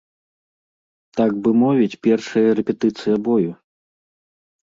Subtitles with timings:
[1.19, 3.51] Так бы мовіць першая рэпетыцыя бою.